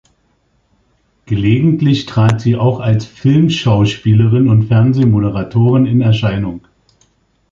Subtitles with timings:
[1.27, 6.67] Gelegentlich trat sie auch als Filmschauspielerin und Fernsehmoderatorin in Erscheinung.